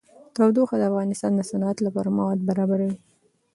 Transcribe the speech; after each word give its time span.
تودوخه 0.35 0.75
د 0.77 0.83
افغانستان 0.91 1.31
د 1.35 1.41
صنعت 1.49 1.77
لپاره 1.85 2.15
مواد 2.17 2.39
برابروي. 2.49 2.97